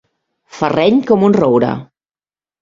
Ferreny 0.59 0.97
com 1.11 1.27
un 1.27 1.37
roure. 1.37 1.71